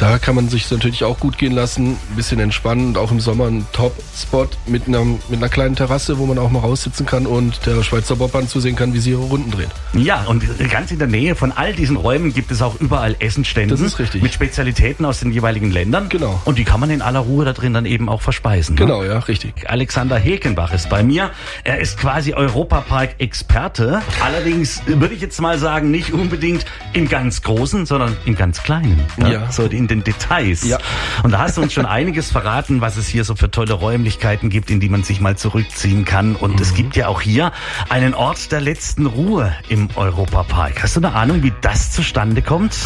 Da 0.00 0.18
kann 0.18 0.34
man 0.34 0.48
sich 0.48 0.70
natürlich 0.70 1.04
auch 1.04 1.20
gut 1.20 1.36
gehen 1.36 1.52
lassen, 1.52 1.90
ein 1.90 2.16
bisschen 2.16 2.40
entspannen 2.40 2.86
und 2.86 2.96
auch 2.96 3.10
im 3.10 3.20
Sommer 3.20 3.48
ein 3.48 3.66
Top-Spot 3.74 4.48
mit 4.66 4.88
einer, 4.88 5.04
mit 5.04 5.20
einer 5.32 5.50
kleinen 5.50 5.76
Terrasse, 5.76 6.16
wo 6.16 6.24
man 6.24 6.38
auch 6.38 6.48
mal 6.48 6.60
raussitzen 6.60 7.04
kann 7.04 7.26
und 7.26 7.66
der 7.66 7.82
Schweizer 7.82 8.16
Bobbahn 8.16 8.48
zusehen 8.48 8.76
kann, 8.76 8.94
wie 8.94 8.98
sie 8.98 9.10
ihre 9.10 9.20
Runden 9.20 9.50
dreht. 9.50 9.68
Ja, 9.92 10.24
und 10.24 10.42
ganz 10.70 10.90
in 10.90 10.98
der 10.98 11.06
Nähe 11.06 11.34
von 11.34 11.52
all 11.52 11.74
diesen 11.74 11.96
Räumen 11.96 12.32
gibt 12.32 12.50
es 12.50 12.62
auch 12.62 12.80
überall 12.80 13.14
Essenstände. 13.18 13.74
Das 13.74 13.82
ist 13.82 13.98
richtig. 13.98 14.22
Mit 14.22 14.32
Spezialitäten 14.32 15.04
aus 15.04 15.20
den 15.20 15.32
jeweiligen 15.32 15.70
Ländern. 15.70 16.08
Genau. 16.08 16.40
Und 16.46 16.56
die 16.56 16.64
kann 16.64 16.80
man 16.80 16.88
in 16.88 17.02
aller 17.02 17.20
Ruhe 17.20 17.44
da 17.44 17.52
drin 17.52 17.74
dann 17.74 17.84
eben 17.84 18.08
auch 18.08 18.22
verspeisen. 18.22 18.76
Ne? 18.76 18.80
Genau, 18.80 19.04
ja, 19.04 19.18
richtig. 19.18 19.68
Alexander 19.68 20.16
Hekenbach 20.16 20.72
ist 20.72 20.88
bei 20.88 21.02
mir. 21.02 21.30
Er 21.62 21.78
ist 21.78 21.98
quasi 21.98 22.32
Europapark-Experte. 22.32 24.00
Allerdings 24.24 24.80
würde 24.86 25.12
ich 25.12 25.20
jetzt 25.20 25.42
mal 25.42 25.58
sagen, 25.58 25.90
nicht 25.90 26.14
unbedingt 26.14 26.64
im 26.94 27.06
ganz 27.06 27.42
Großen, 27.42 27.84
sondern 27.84 28.16
im 28.24 28.34
ganz 28.34 28.62
Kleinen. 28.62 29.04
Ja. 29.18 29.52
So 29.52 29.64
in 29.64 29.89
den 29.90 30.04
Details. 30.04 30.64
Ja. 30.64 30.78
Und 31.22 31.32
da 31.32 31.40
hast 31.40 31.56
du 31.56 31.62
uns 31.62 31.72
schon 31.72 31.86
einiges 31.86 32.30
verraten, 32.30 32.80
was 32.80 32.96
es 32.96 33.08
hier 33.08 33.24
so 33.24 33.34
für 33.34 33.50
tolle 33.50 33.74
Räumlichkeiten 33.74 34.48
gibt, 34.48 34.70
in 34.70 34.80
die 34.80 34.88
man 34.88 35.02
sich 35.02 35.20
mal 35.20 35.36
zurückziehen 35.36 36.04
kann. 36.04 36.36
Und 36.36 36.56
Mhm. 36.56 36.62
es 36.62 36.74
gibt 36.74 36.96
ja 36.96 37.08
auch 37.08 37.20
hier 37.20 37.52
einen 37.88 38.14
Ort 38.14 38.52
der 38.52 38.60
letzten 38.60 39.06
Ruhe 39.06 39.52
im 39.68 39.88
Europapark. 39.96 40.82
Hast 40.82 40.96
du 40.96 41.00
eine 41.00 41.12
Ahnung, 41.14 41.42
wie 41.42 41.52
das 41.60 41.92
zustande 41.92 42.40
kommt? 42.42 42.76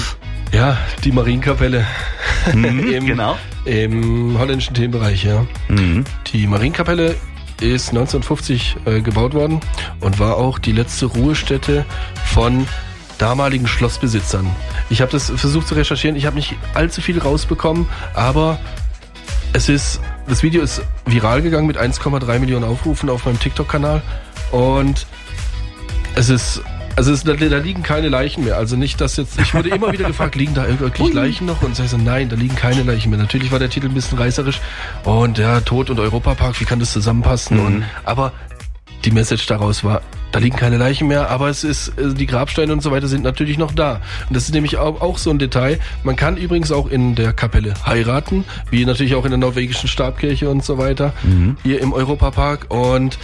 Ja, 0.52 0.76
die 1.04 1.12
Marienkapelle. 1.12 1.84
Im, 2.52 3.06
genau. 3.06 3.36
Im 3.64 4.38
holländischen 4.38 4.74
Themenbereich, 4.74 5.24
ja. 5.24 5.44
Die 6.32 6.46
Marienkapelle 6.46 7.16
ist 7.60 7.90
1950 7.90 8.76
äh, 8.84 9.00
gebaut 9.00 9.32
worden 9.34 9.60
und 10.00 10.18
war 10.18 10.36
auch 10.36 10.58
die 10.58 10.72
letzte 10.72 11.06
Ruhestätte 11.06 11.84
von 12.26 12.66
damaligen 13.18 13.66
Schlossbesitzern. 13.66 14.48
Ich 14.90 15.00
habe 15.00 15.12
das 15.12 15.30
versucht 15.30 15.68
zu 15.68 15.74
recherchieren, 15.74 16.16
ich 16.16 16.26
habe 16.26 16.36
nicht 16.36 16.54
allzu 16.74 17.00
viel 17.00 17.18
rausbekommen, 17.18 17.86
aber 18.14 18.58
es 19.52 19.68
ist, 19.68 20.00
das 20.26 20.42
Video 20.42 20.62
ist 20.62 20.82
viral 21.06 21.42
gegangen 21.42 21.66
mit 21.66 21.78
1,3 21.78 22.38
Millionen 22.38 22.64
Aufrufen 22.64 23.08
auf 23.08 23.24
meinem 23.24 23.38
TikTok-Kanal 23.38 24.02
und 24.50 25.06
es 26.16 26.28
ist, 26.28 26.62
also 26.96 27.12
es, 27.12 27.24
da, 27.24 27.34
da 27.34 27.58
liegen 27.58 27.82
keine 27.82 28.08
Leichen 28.08 28.44
mehr. 28.44 28.56
Also 28.56 28.76
nicht, 28.76 29.00
dass 29.00 29.16
jetzt, 29.16 29.38
ich 29.40 29.54
wurde 29.54 29.68
immer 29.70 29.92
wieder 29.92 30.06
gefragt, 30.06 30.34
liegen 30.36 30.54
da 30.54 30.66
wirklich 30.78 31.12
Leichen 31.12 31.46
noch? 31.46 31.62
Und 31.62 31.78
ich 31.78 31.88
so, 31.90 31.96
nein, 31.96 32.28
da 32.28 32.36
liegen 32.36 32.54
keine 32.54 32.82
Leichen 32.82 33.10
mehr. 33.10 33.18
Natürlich 33.18 33.50
war 33.50 33.58
der 33.58 33.70
Titel 33.70 33.86
ein 33.86 33.94
bisschen 33.94 34.18
reißerisch 34.18 34.60
und 35.04 35.38
ja, 35.38 35.60
Tod 35.60 35.90
und 35.90 35.98
Europapark, 35.98 36.60
wie 36.60 36.64
kann 36.64 36.80
das 36.80 36.92
zusammenpassen? 36.92 37.58
Und, 37.58 37.84
aber 38.04 38.32
die 39.04 39.10
Message 39.10 39.46
daraus 39.46 39.84
war, 39.84 40.02
da 40.34 40.40
liegen 40.40 40.56
keine 40.56 40.78
Leichen 40.78 41.06
mehr, 41.06 41.30
aber 41.30 41.48
es 41.48 41.62
ist, 41.62 41.96
äh, 41.96 42.12
die 42.12 42.26
Grabsteine 42.26 42.72
und 42.72 42.82
so 42.82 42.90
weiter 42.90 43.06
sind 43.06 43.22
natürlich 43.22 43.56
noch 43.56 43.70
da. 43.70 44.00
Und 44.28 44.36
das 44.36 44.46
ist 44.46 44.52
nämlich 44.52 44.78
auch, 44.78 45.16
so 45.16 45.30
ein 45.30 45.38
Detail. 45.38 45.78
Man 46.02 46.16
kann 46.16 46.36
übrigens 46.36 46.72
auch 46.72 46.88
in 46.88 47.14
der 47.14 47.32
Kapelle 47.32 47.74
heiraten, 47.86 48.44
wie 48.68 48.84
natürlich 48.84 49.14
auch 49.14 49.24
in 49.24 49.30
der 49.30 49.38
norwegischen 49.38 49.88
Stabkirche 49.88 50.50
und 50.50 50.64
so 50.64 50.76
weiter, 50.76 51.12
hier 51.62 51.80
im 51.80 51.92
Europapark. 51.92 52.66
Und, 52.68 53.16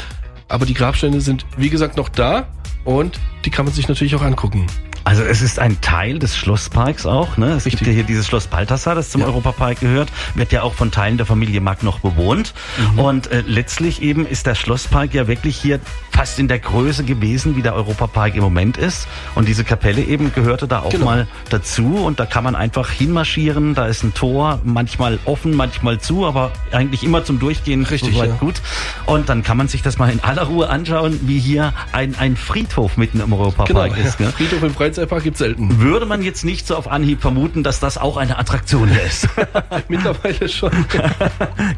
aber 0.47 0.67
die 0.67 0.75
Grabsteine 0.75 1.21
sind, 1.21 1.47
wie 1.57 1.69
gesagt, 1.69 1.97
noch 1.97 2.09
da 2.09 2.47
und 2.85 3.19
die 3.45 3.50
kann 3.50 3.64
man 3.64 3.75
sich 3.75 3.88
natürlich 3.88 4.14
auch 4.14 4.23
angucken. 4.23 4.69
Also 5.04 5.23
es 5.23 5.40
ist 5.42 5.59
ein 5.59 5.80
Teil 5.80 6.19
des 6.19 6.37
Schlossparks 6.37 7.07
auch. 7.07 7.37
Ne? 7.37 7.52
Es 7.52 7.64
gibt 7.64 7.75
Richtig. 7.76 7.88
ja 7.88 7.92
hier 7.95 8.04
dieses 8.04 8.26
Schloss 8.26 8.47
Balthasar, 8.47 8.95
das 8.95 9.11
zum 9.11 9.23
Ja. 9.23 9.28
Europapark 9.28 9.80
gehört, 9.80 10.11
wird 10.35 10.52
ja 10.52 10.62
auch 10.62 10.75
von 10.75 10.90
Teilen 10.90 11.16
der 11.16 11.26
Familie 11.26 11.61
Mack 11.61 11.83
noch 11.83 12.00
bewohnt. 12.00 12.52
Mhm. 12.95 12.99
Und 12.99 13.30
äh, 13.33 13.42
letztlich 13.47 14.02
eben 14.02 14.26
ist 14.26 14.47
der 14.47 14.54
Schlosspark 14.54 15.14
ja 15.14 15.26
wirklich 15.26 15.57
hier 15.57 15.80
fast 16.11 16.38
in 16.38 16.49
der 16.49 16.59
Größe 16.59 17.04
gewesen, 17.04 17.57
wie 17.57 17.62
der 17.62 17.75
Europapark 17.75 18.35
im 18.35 18.42
Moment 18.42 18.76
ist. 18.76 19.09
Und 19.35 19.49
diese 19.49 19.64
Kapelle 19.64 20.02
eben 20.02 20.33
gehörte 20.35 20.69
da 20.69 20.80
auch 20.80 20.90
Genau. 20.90 21.07
mal 21.07 21.26
dazu. 21.49 21.97
Und 21.97 22.21
da 22.21 22.26
kann 22.26 22.45
man 22.45 22.54
einfach 22.54 22.90
hinmarschieren. 22.90 23.75
Da 23.75 23.87
ist 23.87 24.02
ein 24.02 24.12
Tor, 24.14 24.61
manchmal 24.64 25.19
offen, 25.25 25.54
manchmal 25.54 25.99
zu, 25.99 26.26
aber 26.26 26.52
eigentlich 26.73 27.04
immer 27.04 27.25
zum 27.25 27.38
Durchgehen 27.38 27.85
Richtig, 27.85 28.14
soweit 28.14 28.30
ja. 28.30 28.37
gut. 28.37 28.61
Und 29.07 29.28
dann 29.28 29.42
kann 29.42 29.57
man 29.57 29.69
sich 29.69 29.83
das 29.83 29.99
mal 29.99 30.11
in 30.11 30.21
aller 30.21 30.42
Ruhe 30.42 30.69
anschauen, 30.69 31.19
wie 31.23 31.38
hier 31.38 31.73
ein, 31.92 32.14
ein 32.19 32.37
Friedhof 32.37 32.97
mitten 32.97 33.21
im 33.21 33.33
Europapark 33.33 33.97
ist. 33.97 34.21
ja. 34.21 34.26
Gell? 34.26 34.33
Friedhof 34.33 34.62
im 34.62 34.75
Freizeitpark 34.91 35.23
gibt's 35.23 35.39
selten. 35.39 35.79
würde 35.79 36.05
man 36.05 36.21
jetzt 36.21 36.45
nicht 36.45 36.67
so 36.67 36.75
auf 36.75 36.91
Anhieb 36.91 37.21
vermuten, 37.21 37.63
dass 37.63 37.79
das 37.79 37.97
auch 37.97 38.17
eine 38.17 38.39
Attraktion 38.39 38.91
ist. 39.07 39.29
Mittlerweile 39.89 40.49
schon. 40.49 40.73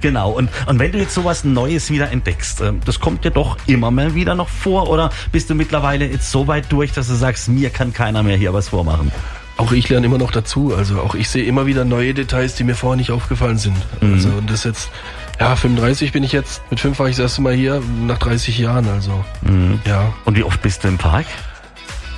genau. 0.01 0.31
Und, 0.31 0.49
und 0.67 0.79
wenn 0.79 0.93
du 0.93 0.99
jetzt 0.99 1.13
sowas 1.13 1.45
Neues 1.45 1.91
wieder 1.91 2.11
entdeckst, 2.11 2.63
ähm, 2.63 2.81
das 2.87 3.01
kommt 3.01 3.25
dir 3.25 3.31
doch 3.31 3.59
immer 3.67 3.91
mal 3.91 4.15
wieder 4.15 4.35
noch 4.35 4.49
vor 4.49 4.89
oder 4.89 5.11
bist 5.31 5.51
du 5.51 5.55
mittlerweile 5.55 6.07
jetzt 6.07 6.31
so 6.31 6.47
weit 6.47 6.73
durch, 6.73 6.93
dass 6.93 7.09
du 7.09 7.15
sagst, 7.15 7.51
mir 7.51 7.69
kann 7.69 7.93
keiner 7.93 8.23
mehr 8.23 8.39
hier 8.39 8.55
was 8.55 8.71
vormachen? 8.71 9.13
Auch 9.59 9.73
ich 9.73 9.91
lerne 9.91 10.07
immer 10.07 10.19
noch 10.19 10.31
dazu. 10.31 10.75
Also 10.75 11.01
auch 11.01 11.15
ich 11.15 11.29
sehe 11.29 11.45
immer 11.45 11.67
wieder 11.67 11.85
neue 11.85 12.15
Details, 12.15 12.55
die 12.55 12.65
mir 12.65 12.75
vorher 12.75 12.97
nicht 12.97 13.11
aufgefallen 13.11 13.59
sind. 13.59 13.77
Also 14.01 14.31
und 14.31 14.49
das 14.49 14.65
jetzt, 14.65 14.91
ja, 15.39 15.55
35 15.55 16.13
bin 16.13 16.25
ich 16.25 16.33
jetzt. 16.33 16.63
Mit 16.71 16.81
fünf 16.81 16.99
war 16.99 17.09
ich 17.11 17.17
das 17.17 17.25
erste 17.25 17.43
Mal 17.43 17.53
hier, 17.53 17.83
nach 18.07 18.19
30 18.19 18.59
Jahren. 18.59 18.89
Also 18.89 19.23
ja. 19.85 20.15
Und 20.25 20.39
wie 20.39 20.45
oft 20.45 20.63
bist 20.63 20.85
du 20.85 20.89
im 20.89 20.97
Park? 20.97 21.27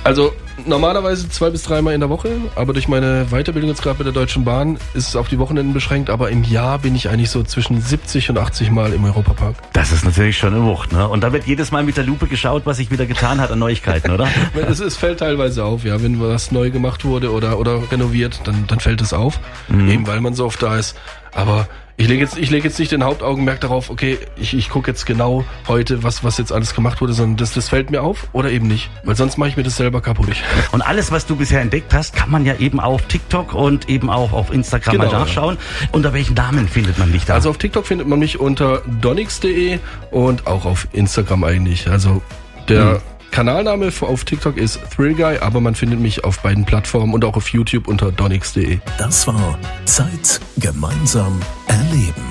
Also 0.05 0.33
normalerweise 0.65 1.29
zwei 1.29 1.49
bis 1.49 1.63
dreimal 1.63 1.93
in 1.93 1.99
der 1.99 2.09
Woche, 2.09 2.29
aber 2.55 2.73
durch 2.73 2.87
meine 2.87 3.27
Weiterbildung 3.29 3.69
jetzt 3.69 3.81
gerade 3.81 3.97
bei 3.97 4.03
der 4.03 4.13
Deutschen 4.13 4.45
Bahn 4.45 4.77
ist 4.93 5.09
es 5.09 5.15
auf 5.15 5.27
die 5.27 5.39
Wochenenden 5.39 5.73
beschränkt. 5.73 6.09
Aber 6.09 6.29
im 6.29 6.43
Jahr 6.43 6.79
bin 6.79 6.95
ich 6.95 7.09
eigentlich 7.09 7.29
so 7.29 7.43
zwischen 7.43 7.81
70 7.81 8.29
und 8.29 8.37
80 8.37 8.71
Mal 8.71 8.93
im 8.93 9.03
Europapark. 9.03 9.55
Das 9.73 9.91
ist 9.91 10.05
natürlich 10.05 10.37
schon 10.37 10.53
eine 10.53 10.63
Wucht, 10.63 10.93
ne? 10.93 11.07
Und 11.07 11.21
da 11.21 11.33
wird 11.33 11.45
jedes 11.45 11.71
Mal 11.71 11.83
mit 11.83 11.97
der 11.97 12.03
Lupe 12.03 12.27
geschaut, 12.27 12.65
was 12.65 12.77
sich 12.77 12.91
wieder 12.91 13.05
getan 13.05 13.41
hat 13.41 13.51
an 13.51 13.59
Neuigkeiten, 13.59 14.11
oder? 14.11 14.27
Es, 14.67 14.79
es 14.79 14.97
fällt 14.97 15.19
teilweise 15.19 15.63
auf, 15.63 15.83
ja, 15.83 16.01
wenn 16.01 16.19
was 16.19 16.51
neu 16.51 16.71
gemacht 16.71 17.05
wurde 17.05 17.31
oder, 17.31 17.59
oder 17.59 17.91
renoviert, 17.91 18.41
dann, 18.45 18.65
dann 18.67 18.79
fällt 18.79 19.01
es 19.01 19.13
auf, 19.13 19.39
eben 19.69 20.07
weil 20.07 20.21
man 20.21 20.33
so 20.33 20.45
oft 20.45 20.61
da 20.61 20.77
ist. 20.77 20.95
Aber 21.33 21.67
ich 21.97 22.07
lege 22.07 22.21
jetzt, 22.21 22.37
ich 22.37 22.49
lege 22.49 22.67
jetzt 22.67 22.77
nicht 22.77 22.91
den 22.91 23.03
Hauptaugenmerk 23.03 23.61
darauf, 23.61 23.89
okay, 23.89 24.17
ich, 24.35 24.53
ich 24.53 24.69
gucke 24.69 24.91
jetzt 24.91 25.05
genau 25.05 25.45
heute, 25.67 26.03
was, 26.03 26.23
was 26.25 26.37
jetzt 26.37 26.51
alles 26.51 26.75
gemacht 26.75 26.99
wurde, 26.99 27.13
sondern 27.13 27.37
das, 27.37 27.53
das 27.53 27.69
fällt 27.69 27.89
mir 27.89 28.03
auf 28.03 28.27
oder 28.33 28.51
eben 28.51 28.67
nicht, 28.67 28.89
weil 29.03 29.15
sonst 29.15 29.37
mache 29.37 29.49
ich 29.49 29.57
mir 29.57 29.63
das 29.63 29.77
selber 29.77 30.01
kaputt. 30.01 30.27
Und 30.73 30.81
alles, 30.81 31.11
was 31.11 31.25
du 31.25 31.37
bisher 31.37 31.61
entdeckt 31.61 31.93
hast, 31.93 32.13
kann 32.13 32.29
man 32.29 32.45
ja 32.45 32.55
eben 32.57 32.81
auf 32.81 33.03
TikTok 33.03 33.53
und 33.53 33.87
eben 33.87 34.09
auch 34.09 34.33
auf 34.33 34.51
Instagram 34.51 34.97
Genau, 34.97 35.11
mal 35.11 35.19
nachschauen. 35.19 35.57
Unter 35.93 36.11
welchen 36.11 36.33
Namen 36.33 36.67
findet 36.67 36.97
man 36.99 37.13
dich 37.13 37.25
da? 37.25 37.35
Also 37.35 37.49
auf 37.49 37.57
TikTok 37.57 37.87
findet 37.87 38.07
man 38.07 38.19
mich 38.19 38.39
unter 38.39 38.81
donix.de 39.01 39.79
und 40.11 40.47
auch 40.47 40.65
auf 40.65 40.87
Instagram 40.91 41.45
eigentlich. 41.45 41.89
Also 41.89 42.21
der 42.67 43.01
Kanalname 43.35 43.91
auf 43.99 44.23
TikTok 44.23 44.55
ist 44.55 44.79
Thrillguy, 44.95 45.39
aber 45.39 45.59
man 45.59 45.75
findet 45.75 45.99
mich 45.99 46.23
auf 46.23 46.39
beiden 46.39 46.63
Plattformen 46.63 47.13
und 47.13 47.25
auch 47.25 47.35
auf 47.35 47.49
YouTube 47.49 47.89
unter 47.89 48.09
donix.de. 48.09 48.79
Das 48.97 49.27
war 49.27 49.59
Zeit 49.83 50.39
gemeinsam 50.55 51.41
erleben. 51.67 52.23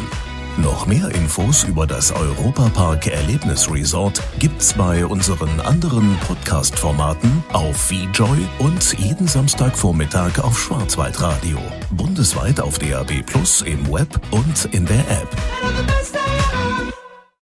Noch 0.57 0.87
mehr 0.87 1.15
Infos 1.15 1.65
über 1.65 1.87
das 1.87 2.11
Europapark 2.11 3.09
Erlebnisresort 3.09 4.23
gibt's 4.39 4.73
bei 4.73 5.05
unseren 5.05 5.61
anderen 5.61 6.17
Podcast-Formaten 6.27 7.45
auf 7.53 7.77
VJoy 7.77 8.39
und 8.61 8.99
jeden 8.99 9.29
Samstagvormittag 9.29 10.39
auf 10.43 10.59
Schwarzwaldradio. 10.59 11.59
Bundesweit 11.91 12.61
auf 12.61 12.79
DAB 12.79 13.27
Plus 13.27 13.61
im 13.61 13.93
Web 13.93 14.09
und 14.31 14.71
in 14.73 14.87
der 14.87 15.01
App. 15.01 15.29